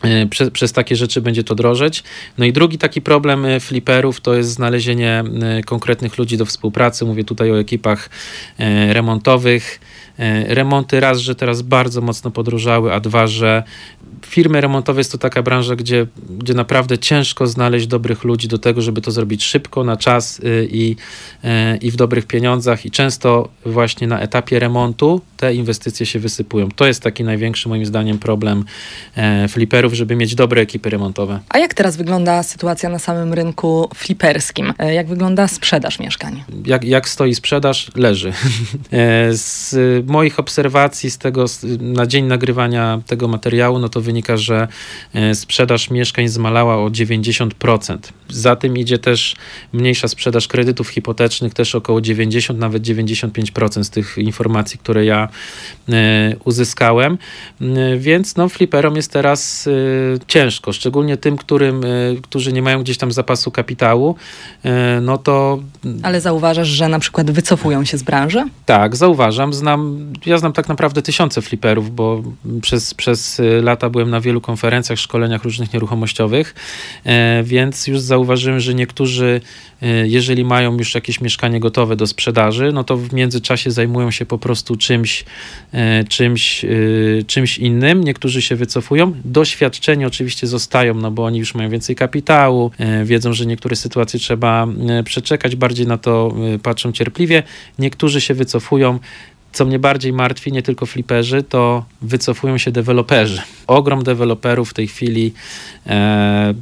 [0.03, 2.03] E, przez, przez, takie rzeczy będzie to drożeć.
[2.37, 7.05] No i drugi taki problem e, fliperów to jest znalezienie e, konkretnych ludzi do współpracy.
[7.05, 8.09] Mówię tutaj o ekipach
[8.89, 9.79] remontowych.
[10.47, 13.63] Remonty raz, że teraz bardzo mocno podróżały, a dwa, że
[14.25, 18.81] firmy remontowe jest to taka branża, gdzie, gdzie naprawdę ciężko znaleźć dobrych ludzi do tego,
[18.81, 20.95] żeby to zrobić szybko, na czas y, i,
[21.43, 26.69] y, i w dobrych pieniądzach i często właśnie na etapie remontu te inwestycje się wysypują.
[26.75, 28.65] To jest taki największy moim zdaniem problem
[29.15, 31.39] e, fliperów, żeby mieć dobre ekipy remontowe.
[31.49, 34.73] A jak teraz wygląda sytuacja na samym rynku fliperskim?
[34.79, 36.43] E, jak wygląda sprzedaż mieszkań?
[36.65, 37.91] Jak, jak stoi sprzedaż?
[37.95, 38.33] Leży.
[38.91, 41.45] E, z moich obserwacji z tego
[41.79, 44.67] na dzień nagrywania tego materiału, no to wynika, że
[45.13, 47.97] e, sprzedaż mieszkań zmalała o 90%.
[48.29, 49.35] Za tym idzie też
[49.73, 55.29] mniejsza sprzedaż kredytów hipotecznych, też około 90, nawet 95% z tych informacji, które ja
[55.89, 57.17] e, uzyskałem.
[57.61, 59.69] E, więc no, fliperom jest teraz
[60.27, 61.81] ciężko, szczególnie tym, którym,
[62.21, 64.15] którzy nie mają gdzieś tam zapasu kapitału,
[65.01, 65.59] no to...
[66.03, 68.43] Ale zauważasz, że na przykład wycofują się z branży?
[68.65, 69.53] Tak, zauważam.
[69.53, 72.23] Znam, ja znam tak naprawdę tysiące fliperów, bo
[72.61, 76.55] przez, przez lata byłem byłem na wielu konferencjach, szkoleniach różnych nieruchomościowych,
[77.05, 79.41] e, więc już zauważyłem, że niektórzy,
[79.81, 84.25] e, jeżeli mają już jakieś mieszkanie gotowe do sprzedaży, no to w międzyczasie zajmują się
[84.25, 85.25] po prostu czymś,
[85.73, 86.65] e, czymś,
[87.27, 88.03] czymś innym.
[88.03, 89.13] Niektórzy się wycofują.
[89.25, 92.71] Doświadczeni oczywiście zostają, no bo oni już mają więcej kapitału,
[93.03, 94.67] wiedzą, że niektóre sytuacje trzeba
[95.05, 97.43] przeczekać, bardziej na to patrzą cierpliwie.
[97.79, 98.99] Niektórzy się wycofują
[99.53, 103.41] co mnie bardziej martwi, nie tylko fliperzy, to wycofują się deweloperzy.
[103.67, 105.33] Ogrom deweloperów w tej chwili
[105.87, 106.53] e,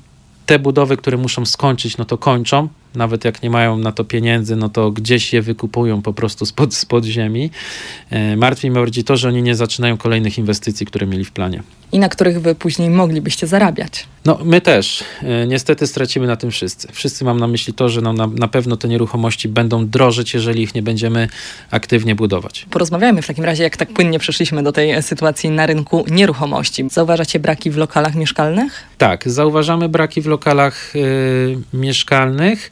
[0.46, 2.68] te budowy, które muszą skończyć, no to kończą,
[2.98, 6.76] nawet jak nie mają na to pieniędzy, no to gdzieś je wykupują po prostu spod,
[6.76, 7.52] spod ziemi.
[8.10, 11.64] E, martwi mnie bardziej to, że oni nie zaczynają kolejnych inwestycji, które mieli w planie.
[11.92, 14.08] I na których wy później moglibyście zarabiać.
[14.26, 15.04] No, my też.
[15.24, 16.88] E, niestety stracimy na tym wszyscy.
[16.92, 20.62] Wszyscy mam na myśli to, że no, na, na pewno te nieruchomości będą drożyć, jeżeli
[20.62, 21.30] ich nie będziemy
[21.72, 22.66] aktywnie budować.
[22.70, 26.86] Porozmawiajmy w takim razie, jak tak płynnie przeszliśmy do tej sytuacji na rynku nieruchomości.
[26.92, 28.84] Zauważacie braki w lokalach mieszkalnych?
[28.98, 32.72] Tak, zauważamy braki w lokalach y, mieszkalnych.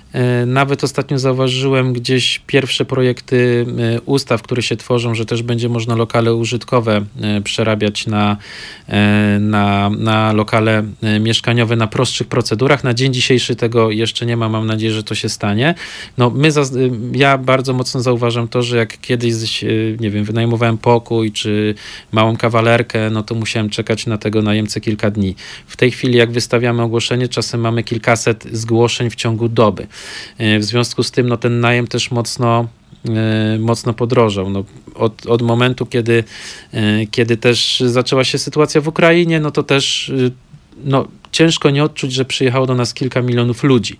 [0.45, 3.65] nawet ostatnio zauważyłem gdzieś pierwsze projekty
[3.97, 8.37] e, ustaw, które się tworzą, że też będzie można lokale użytkowe e, przerabiać na,
[9.39, 10.83] na, na lokale
[11.19, 12.83] mieszkaniowe na prostszych procedurach.
[12.83, 15.75] Na dzień dzisiejszy tego jeszcze nie ma, mam nadzieję, że to się stanie.
[16.17, 16.49] No, my,
[17.13, 19.65] ja bardzo mocno zauważam to, że jak kiedyś,
[19.99, 21.75] nie wiem, wynajmowałem pokój czy
[22.11, 25.35] małą kawalerkę, no to musiałem czekać na tego najemcę kilka dni.
[25.67, 29.87] W tej chwili, jak wystawiamy ogłoszenie, czasem mamy kilkaset zgłoszeń w ciągu doby.
[30.37, 32.67] E, w związku z tym no, ten najem też mocno
[33.09, 34.49] e, mocno podrożał.
[34.49, 34.63] No,
[34.95, 36.23] od, od momentu, kiedy,
[36.73, 40.11] e, kiedy też zaczęła się sytuacja w Ukrainie, no to też
[40.83, 41.07] no,
[41.41, 43.97] ciężko nie odczuć, że przyjechało do nas kilka milionów ludzi.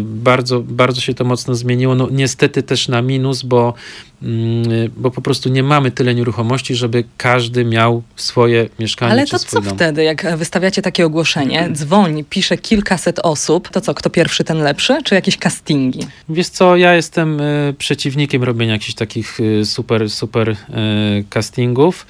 [0.00, 1.94] Bardzo, bardzo się to mocno zmieniło.
[1.94, 3.74] No, niestety też na minus, bo
[4.22, 9.12] Mm, bo po prostu nie mamy tyle nieruchomości, żeby każdy miał swoje mieszkanie.
[9.12, 9.74] Ale to co dom.
[9.74, 14.98] wtedy, jak wystawiacie takie ogłoszenie, dzwoni, pisze kilkaset osób, to co, kto pierwszy, ten lepszy,
[15.04, 16.00] czy jakieś castingi?
[16.28, 20.56] Wiesz co, ja jestem y, przeciwnikiem robienia jakichś takich y, super, super
[21.30, 22.06] castingów.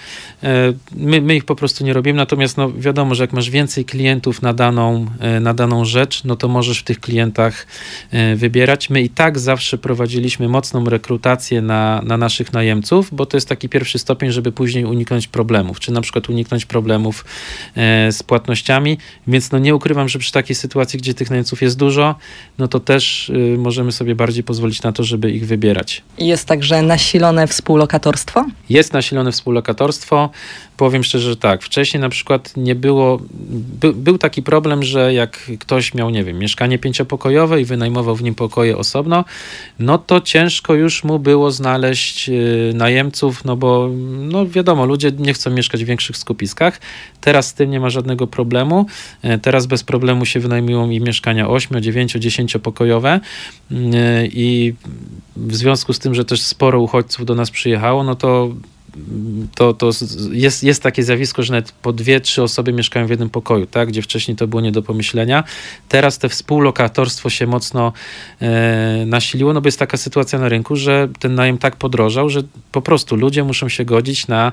[0.97, 4.20] My, my, ich po prostu nie robimy, natomiast no, wiadomo, że jak masz więcej klient,
[4.21, 5.07] klientów na daną,
[5.41, 7.67] na daną rzecz, no to możesz w tych klientach
[8.37, 8.91] wybierać.
[8.91, 13.69] My i tak zawsze prowadziliśmy mocną rekrutację na, na naszych najemców, bo to jest taki
[13.69, 17.25] pierwszy stopień, żeby później uniknąć problemów, czy na przykład uniknąć problemów
[18.11, 22.15] z płatnościami, więc no nie ukrywam, że przy takiej sytuacji, gdzie tych najemców jest dużo,
[22.59, 26.03] no to też możemy sobie bardziej pozwolić na to, żeby ich wybierać.
[26.19, 28.47] Jest także nasilone współlokatorstwo?
[28.69, 30.31] Jest nasilone współlokatorstwo.
[30.81, 31.63] Powiem szczerze, że tak.
[31.63, 33.21] Wcześniej na przykład nie było,
[33.81, 38.23] by, był taki problem, że jak ktoś miał, nie wiem, mieszkanie pięciopokojowe i wynajmował w
[38.23, 39.25] nim pokoje osobno,
[39.79, 43.91] no to ciężko już mu było znaleźć y, najemców, no bo
[44.21, 46.81] no wiadomo, ludzie nie chcą mieszkać w większych skupiskach.
[47.21, 48.87] Teraz z tym nie ma żadnego problemu.
[49.23, 53.21] E, teraz bez problemu się wynajmują i mieszkania 8, 9, 10 pokojowe
[54.25, 54.75] i
[55.37, 58.55] w związku z tym, że też sporo uchodźców do nas przyjechało, no to
[59.55, 59.91] to, to
[60.33, 63.89] jest, jest takie zjawisko, że nawet po dwie, trzy osoby mieszkają w jednym pokoju, tak?
[63.89, 65.45] gdzie wcześniej to było nie do pomyślenia.
[65.89, 67.93] Teraz te współlokatorstwo się mocno
[68.43, 72.43] e, nasiliło, no bo jest taka sytuacja na rynku, że ten najem tak podrożał, że
[72.73, 74.53] po prostu ludzie muszą się godzić na,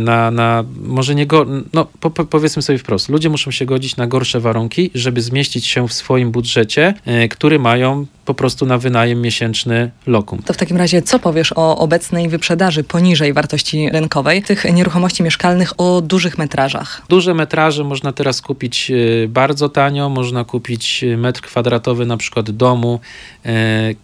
[0.00, 4.06] na, na może nie go, no po, powiedzmy sobie wprost, ludzie muszą się godzić na
[4.06, 9.22] gorsze warunki, żeby zmieścić się w swoim budżecie, e, który mają po prostu na wynajem
[9.22, 10.42] miesięczny lokum.
[10.42, 15.80] To w takim razie co powiesz o obecnej wyprzedaży poniżej wartości rynkowej tych nieruchomości mieszkalnych
[15.80, 17.02] o dużych metrażach?
[17.08, 22.50] Duże metraże można teraz kupić e, bardzo tanio, można kupić e, metr kwadratowy na przykład
[22.50, 23.00] domu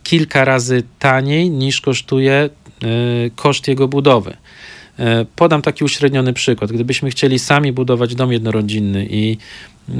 [0.02, 2.50] kilka razy taniej niż kosztuje
[3.36, 4.36] koszt jego budowy.
[5.36, 6.72] Podam taki uśredniony przykład.
[6.72, 9.36] Gdybyśmy chcieli sami budować dom jednorodzinny i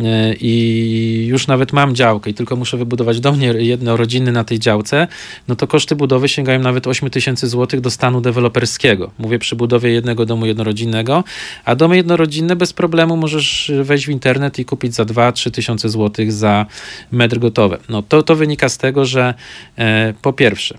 [0.05, 5.09] E, i już nawet mam działkę i tylko muszę wybudować dom jednorodzinny na tej działce,
[5.49, 9.11] no to koszty budowy sięgają nawet 8 tysięcy złotych do stanu deweloperskiego.
[9.19, 11.25] Mówię przy budowie jednego domu jednorodzinnego,
[11.65, 16.33] a domy jednorodzinne bez problemu możesz wejść w internet i kupić za 2-3 tysiące złotych
[16.33, 16.67] za
[17.13, 17.79] metr gotowe.
[17.89, 19.35] No to, to wynika z tego, że
[19.79, 20.79] e, po pierwsze,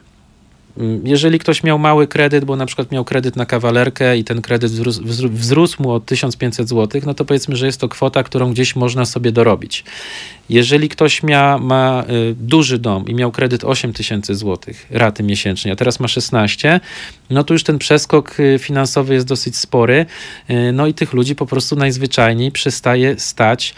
[1.03, 4.71] jeżeli ktoś miał mały kredyt, bo na przykład miał kredyt na kawalerkę i ten kredyt
[4.71, 8.75] wzrósł, wzrósł mu o 1500 zł, no to powiedzmy, że jest to kwota, którą gdzieś
[8.75, 9.83] można sobie dorobić.
[10.51, 15.75] Jeżeli ktoś mia, ma y, duży dom i miał kredyt 8000 zł raty miesięcznie, a
[15.75, 16.79] teraz ma 16,
[17.29, 20.05] no to już ten przeskok y, finansowy jest dosyć spory.
[20.49, 23.75] Y, no i tych ludzi po prostu najzwyczajniej przestaje stać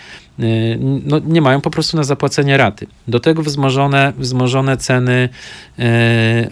[1.05, 2.87] no, nie mają po prostu na zapłacenie raty.
[3.07, 5.29] Do tego wzmożone, wzmożone ceny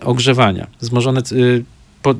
[0.02, 1.22] ogrzewania, wzmożone
[2.02, 2.16] po,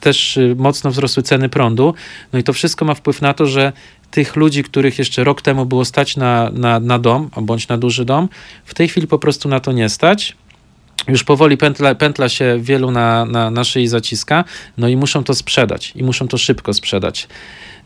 [0.00, 1.94] też mocno wzrosły ceny prądu.
[2.32, 3.72] No i to wszystko ma wpływ na to, że
[4.12, 8.04] tych ludzi, których jeszcze rok temu było stać na, na, na dom, bądź na duży
[8.04, 8.28] dom,
[8.64, 10.36] w tej chwili po prostu na to nie stać
[11.08, 14.44] już powoli pętla, pętla się wielu na, na, na szyi zaciska,
[14.78, 17.28] no i muszą to sprzedać i muszą to szybko sprzedać.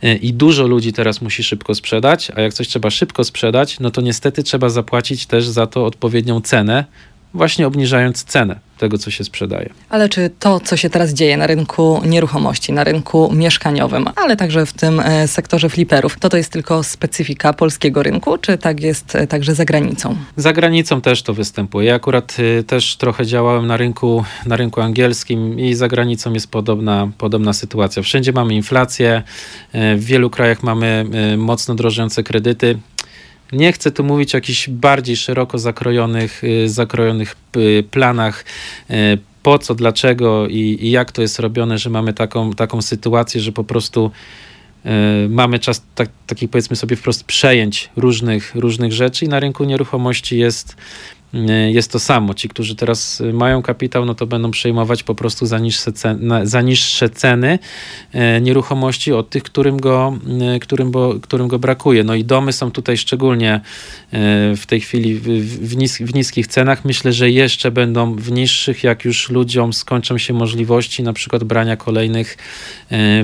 [0.02, 3.90] E, i dużo ludzi teraz musi szybko sprzedać, a jak coś trzeba szybko sprzedać, no
[3.90, 6.84] to niestety trzeba zapłacić też za to odpowiednią cenę,
[7.34, 9.70] właśnie obniżając cenę tego, co się sprzedaje.
[9.88, 14.66] Ale czy to, co się teraz dzieje na rynku nieruchomości, na rynku mieszkaniowym, ale także
[14.66, 19.14] w tym e, sektorze fliperów, to to jest tylko specyfika polskiego rynku, czy tak jest
[19.14, 20.16] e, także za granicą?
[20.36, 21.88] Za granicą też to występuje.
[21.88, 26.50] Ja akurat e, też trochę działałem na rynku, na rynku angielskim i za granicą jest
[26.50, 28.02] podobna, podobna sytuacja.
[28.02, 29.22] Wszędzie mamy inflację,
[29.74, 31.04] w wielu krajach mamy
[31.36, 32.78] mocno drożejące kredyty.
[33.52, 38.44] Nie chcę tu mówić o jakichś bardziej szeroko zakrojonych, y, zakrojonych y, planach,
[38.90, 38.94] y,
[39.42, 43.52] po co, dlaczego i, i jak to jest robione, że mamy taką, taką sytuację, że
[43.52, 44.10] po prostu
[45.28, 50.38] mamy czas tak, takich powiedzmy sobie wprost przejęć różnych, różnych rzeczy i na rynku nieruchomości
[50.38, 50.76] jest
[51.68, 52.34] jest to samo.
[52.34, 56.60] Ci, którzy teraz mają kapitał, no to będą przejmować po prostu za niższe ceny, za
[56.60, 57.58] niższe ceny
[58.12, 60.18] e, nieruchomości od tych, którym go,
[60.60, 62.04] którym, bo, którym go brakuje.
[62.04, 63.60] No i domy są tutaj szczególnie
[64.56, 66.84] w tej chwili w, nis w niskich cenach.
[66.84, 71.76] Myślę, że jeszcze będą w niższych, jak już ludziom skończą się możliwości na przykład brania
[71.76, 72.36] kolejnych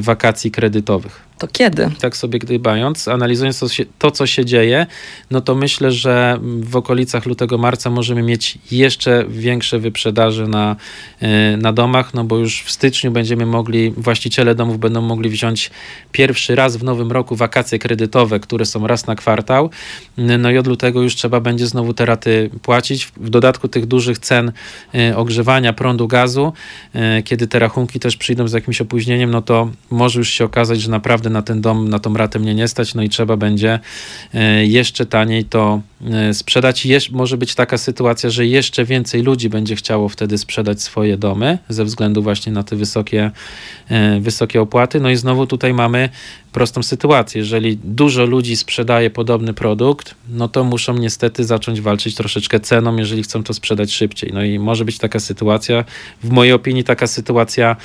[0.01, 1.91] wakacji kredytowych to kiedy?
[2.01, 3.67] Tak sobie gdybając, analizując to,
[3.99, 4.87] to, co się dzieje,
[5.31, 10.77] no to myślę, że w okolicach lutego, marca możemy mieć jeszcze większe wyprzedaże na,
[11.21, 15.71] e, na domach, no bo już w styczniu będziemy mogli, właściciele domów będą mogli wziąć
[16.13, 19.71] pierwszy raz w nowym roku wakacje kredytowe, które są raz na kwartał,
[20.19, 23.13] no i od lutego już trzeba będzie znowu te raty płacić.
[23.17, 24.53] W dodatku tych dużych cen
[24.95, 26.53] e, ogrzewania, prądu, gazu,
[26.95, 30.81] e, kiedy te rachunki też przyjdą z jakimś opóźnieniem, no to może już się okazać,
[30.81, 33.81] że naprawdę na ten dom, na tą ratę mnie nie stać, no i trzeba będzie
[34.35, 36.87] e, jeszcze taniej to e, sprzedać.
[36.87, 41.59] Jesz może być taka sytuacja, że jeszcze więcej ludzi będzie chciało wtedy sprzedać swoje domy
[41.69, 43.31] ze względu właśnie na te wysokie,
[43.89, 45.01] e, wysokie opłaty.
[45.01, 46.09] No i znowu tutaj mamy
[46.53, 47.39] prostą sytuację.
[47.39, 53.23] Jeżeli dużo ludzi sprzedaje podobny produkt, no to muszą niestety zacząć walczyć troszeczkę ceną, jeżeli
[53.23, 54.31] chcą to sprzedać szybciej.
[54.35, 55.85] No i może być taka sytuacja,
[56.23, 57.77] w mojej opinii taka sytuacja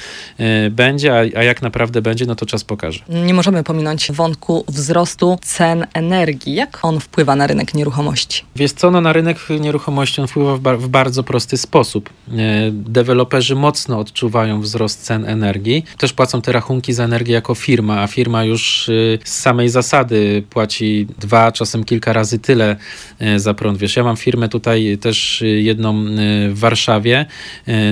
[0.71, 2.99] będzie, a, a jak naprawdę będzie, no to czas pokaże.
[3.09, 6.55] Nie możemy pominąć wątku wzrostu cen energii.
[6.55, 8.43] Jak on wpływa na rynek nieruchomości?
[8.55, 12.09] Wiesz co, no na rynek nieruchomości on wpływa w, w bardzo prosty sposób.
[12.09, 12.33] Y,
[12.71, 15.83] deweloperzy mocno odczuwają wzrost cen energii.
[15.97, 20.43] Też płacą te rachunki za energię jako firma, a firma już y, z samej zasady
[20.49, 22.75] płaci dwa, czasem kilka razy tyle
[23.21, 23.77] y, za prąd.
[23.77, 26.05] Wiesz, ja mam firmę tutaj też y, jedną
[26.49, 27.25] w Warszawie,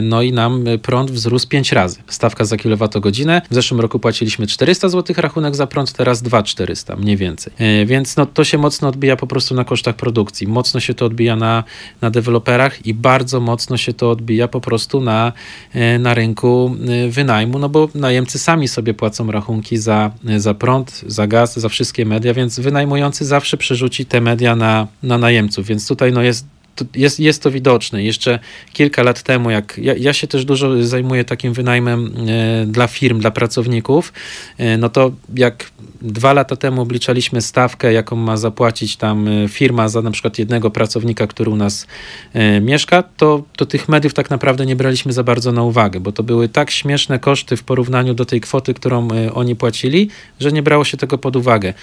[0.02, 1.98] no i nam prąd wzrósł pięć razy.
[2.08, 3.42] Stawka za kilowatogodzinę.
[3.52, 7.54] W zeszłym roku płaciliśmy 400 zł rachunek za prąd, teraz 2400, mniej więcej.
[7.86, 10.48] Więc no, to się mocno odbija po prostu na kosztach produkcji.
[10.48, 11.64] Mocno się to odbija na,
[12.02, 15.34] na deweloperach i bardzo mocno się to odbija po prostu na,
[16.00, 16.76] na rynku
[17.10, 22.06] wynajmu, no bo najemcy sami sobie płacą rachunki za, za prąd, za gaz, za wszystkie
[22.06, 26.55] media, więc wynajmujący zawsze przerzuci te media na, na najemców, więc tutaj no jest
[26.96, 28.04] jest, jest to widoczne.
[28.04, 28.40] Jeszcze
[28.74, 33.20] kilka lat temu, jak ja, ja się też dużo zajmuję takim wynajmem e, dla firm,
[33.20, 34.14] dla pracowników,
[34.58, 39.90] e, no to jak dwa lata temu obliczaliśmy stawkę, jaką ma zapłacić tam e, firma
[39.90, 41.88] za na przykład jednego pracownika, który u nas
[42.62, 46.24] mieszka, to, to tych mediów tak naprawdę nie braliśmy za bardzo na uwagę, bo to
[46.24, 50.10] były tak śmieszne koszty w porównaniu do tej kwoty, którą oni płacili,
[50.40, 51.74] że nie brało się tego pod uwagę.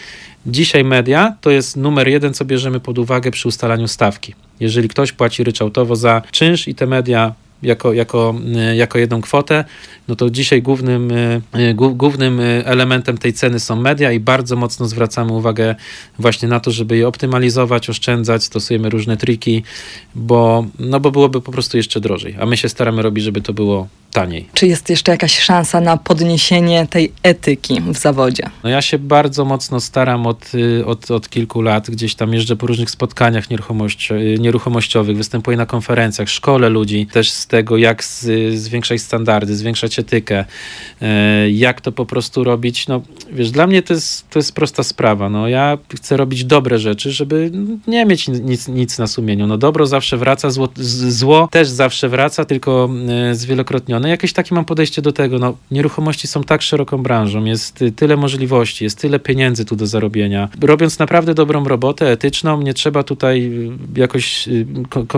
[0.47, 4.35] Dzisiaj media to jest numer jeden, co bierzemy pod uwagę przy ustalaniu stawki.
[4.61, 8.35] Jeżeli ktoś płaci ryczałtowo za czynsz i te media jako, jako,
[8.73, 9.65] y, jako jedną kwotę,
[10.09, 14.87] no to dzisiaj głównym, y, y, głównym elementem tej ceny są media i bardzo mocno
[14.87, 15.75] zwracamy uwagę
[16.19, 19.63] właśnie na to, żeby je optymalizować, oszczędzać, stosujemy różne triki,
[20.15, 23.53] bo, no bo byłoby po prostu jeszcze drożej, a my się staramy robić, żeby to
[23.53, 24.49] było taniej.
[24.55, 28.51] Czy jest jeszcze jakaś szansa na podniesienie tej etyki w zawodzie?
[28.65, 30.53] No ja się bardzo mocno staram od,
[30.87, 36.29] od, od kilku lat, gdzieś tam jeżdżę po różnych spotkaniach nieruchomości, nieruchomościowych, występuję na konferencjach,
[36.29, 40.45] szkole ludzi też z tego, jak z, zwiększać standardy, zwiększać etykę,
[41.03, 42.89] e, jak to po prostu robić.
[42.89, 43.03] No,
[43.33, 45.31] wiesz, dla mnie to jest, to jest prosta sprawa.
[45.31, 47.51] No, ja chcę robić dobre rzeczy, żeby
[47.87, 49.47] nie mieć nic, nic na sumieniu.
[49.47, 50.69] No, dobro zawsze wraca, zło,
[51.09, 52.91] zło też zawsze wraca, tylko
[53.31, 54.09] e, zwielokrotnione.
[54.09, 55.39] Jakieś takie mam podejście do tego.
[55.39, 60.49] No, nieruchomości są tak szeroką branżą, jest tyle możliwości, jest tyle pieniędzy tu do zarobienia.
[60.61, 63.53] Robiąc naprawdę dobrą robotę etyczną, nie trzeba tutaj
[63.97, 64.49] jakoś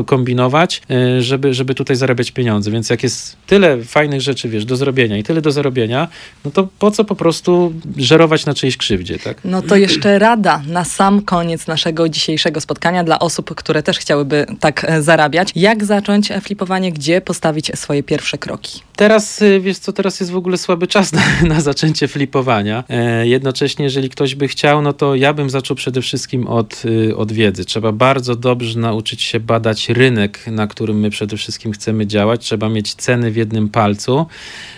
[0.06, 4.76] kombinować, e, żeby, żeby tutaj zarabiać pieniądze, więc jak jest tyle fajnych rzeczy, wiesz, do
[4.76, 6.08] zrobienia i tyle do zarobienia,
[6.44, 9.38] no to po co po prostu żerować na czyjejś krzywdzie, tak?
[9.44, 14.46] No to jeszcze rada na sam koniec naszego dzisiejszego spotkania dla osób, które też chciałyby
[14.60, 15.52] tak e, zarabiać.
[15.56, 18.80] Jak zacząć flipowanie, gdzie postawić swoje pierwsze kroki?
[18.96, 22.84] Teraz, y, wiesz co, teraz jest w ogóle słaby czas na, na zaczęcie flipowania.
[22.88, 26.82] E, jednocześnie, jeżeli ktoś by chciał, no to ja bym zaczął przede wszystkim od,
[27.16, 27.64] od wiedzy.
[27.64, 32.40] Trzeba bardzo dobrze nauczyć się badać rynek, na którym my przede wszystkim chcemy działać.
[32.40, 34.26] Trzeba mieć ceny w jednym palcu.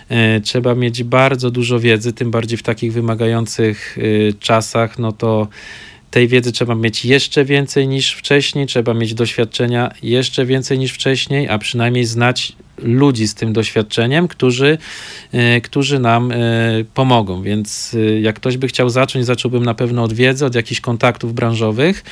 [0.08, 5.48] E, trzeba mieć bardzo dużo wiedzy, tym bardziej w takich wymagających y, czasach, no to
[6.10, 11.48] tej wiedzy trzeba mieć jeszcze więcej niż wcześniej, trzeba mieć doświadczenia jeszcze więcej niż wcześniej,
[11.48, 14.78] a przynajmniej znać ludzi z tym doświadczeniem, którzy,
[15.32, 16.36] e, którzy nam e,
[16.94, 17.42] pomogą.
[17.42, 22.04] Więc jak ktoś by chciał zacząć, zacząłbym na pewno od wiedzy, od jakichś kontaktów branżowych.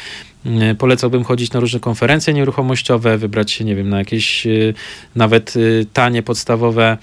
[0.78, 4.46] Polecałbym chodzić na różne konferencje nieruchomościowe, wybrać się, nie wiem, na jakieś
[5.16, 5.54] nawet
[5.92, 6.98] tanie, podstawowe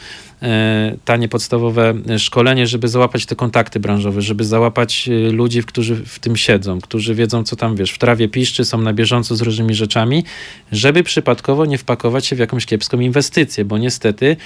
[1.05, 6.37] tanie podstawowe szkolenie, żeby załapać te kontakty branżowe, żeby załapać e, ludzi, którzy w tym
[6.37, 10.23] siedzą, którzy wiedzą, co tam wiesz, w trawie piszczy, są na bieżąco z różnymi rzeczami,
[10.71, 14.37] żeby przypadkowo nie wpakować się w jakąś kiepską inwestycję, bo niestety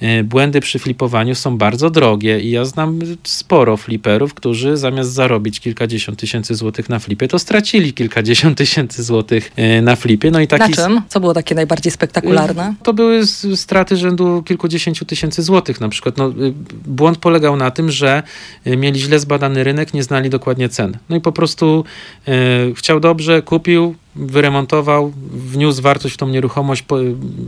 [0.00, 5.60] e, błędy przy flipowaniu są bardzo drogie i ja znam sporo fliperów, którzy zamiast zarobić
[5.60, 10.30] kilkadziesiąt tysięcy złotych na flipie, to stracili kilkadziesiąt tysięcy złotych na flipie.
[10.30, 10.70] No i taki...
[10.70, 11.02] Na czym?
[11.08, 12.74] Co było takie najbardziej spektakularne?
[12.82, 16.16] To były straty rzędu kilkudziesięciu tysięcy złotych na przykład.
[16.16, 16.52] No, y,
[16.86, 18.22] błąd polegał na tym, że
[18.66, 20.98] y, mieli źle zbadany rynek, nie znali dokładnie cen.
[21.08, 21.84] No i po prostu
[22.28, 22.32] e,
[22.74, 26.84] chciał dobrze, kupił, wyremontował, wniósł wartość w tą nieruchomość,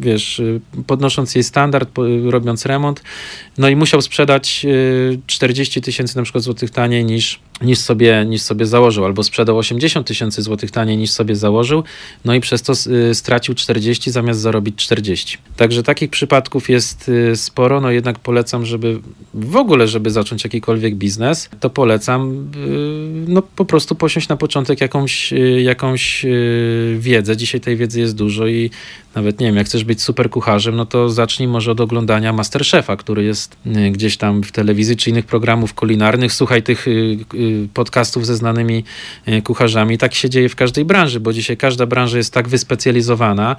[0.00, 0.42] wiesz,
[0.87, 1.90] podnosząc jej standard,
[2.31, 3.03] robiąc remont,
[3.59, 4.66] no i musiał sprzedać
[5.27, 10.07] 40 tysięcy na przykład złotych taniej niż niż sobie, niż sobie założył, albo sprzedał 80
[10.07, 11.85] tysięcy złotych taniej niż sobie założył,
[12.24, 12.72] no i przez to
[13.11, 15.38] y, stracił 40 zamiast zarobić 40.
[15.57, 19.00] Także takich przypadków jest y, sporo, no jednak polecam, żeby
[19.35, 24.81] w ogóle, żeby zacząć jakikolwiek biznes, to polecam y, no po prostu posiąść na początek
[24.81, 26.27] jakąś, jakąś
[26.98, 27.36] wiedzę.
[27.36, 28.70] Dzisiaj tej wiedzy jest dużo i
[29.14, 32.96] nawet nie wiem, jak chcesz być super kucharzem, no to zacznij może od oglądania Masterchefa,
[32.96, 33.57] który jest
[33.90, 36.32] gdzieś tam w telewizji czy innych programów kulinarnych.
[36.32, 36.86] Słuchaj tych
[37.74, 38.84] podcastów ze znanymi
[39.45, 39.99] kucharzami.
[39.99, 43.57] Tak się dzieje w każdej branży, bo dzisiaj każda branża jest tak wyspecjalizowana,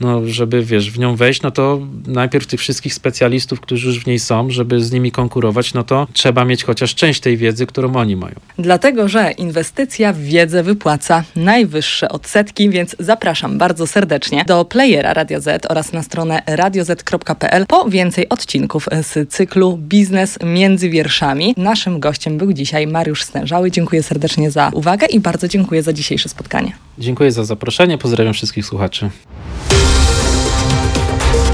[0.00, 4.06] no żeby wiesz, w nią wejść, no to najpierw tych wszystkich specjalistów, którzy już w
[4.06, 7.96] niej są, żeby z nimi konkurować, no to trzeba mieć chociaż część tej wiedzy, którą
[7.96, 8.34] oni mają.
[8.58, 14.60] Dlatego, że inwestycja w wiedzę wypłaca najwyższe odsetki, więc zapraszam bardzo serdecznie do
[14.98, 21.54] playera Radio Z oraz na stronę radioz.pl po więcej odcinków z cyklu Biznes między wierszami.
[21.56, 23.70] Naszym gościem był dzisiaj Mariusz Stężały.
[23.70, 26.72] Dziękuję serdecznie za uwagę i bardzo dziękuję za dzisiejsze spotkanie.
[26.98, 27.98] Dziękuję za zaproszenie.
[27.98, 29.10] Pozdrawiam wszystkich słuchaczy.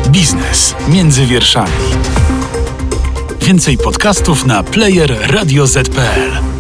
[0.09, 1.73] Biznes między wierszami.
[3.41, 6.54] Więcej podcastów na player radioz.pl.